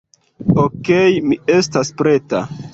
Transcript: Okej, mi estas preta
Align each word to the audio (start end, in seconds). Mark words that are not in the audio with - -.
Okej, 0.63 1.21
mi 1.29 1.39
estas 1.59 1.95
preta 2.03 2.45